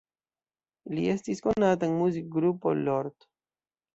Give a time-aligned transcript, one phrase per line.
[0.93, 3.29] Li estis konata en muzikgrupo "Lord".